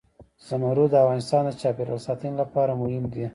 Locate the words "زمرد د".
0.47-0.95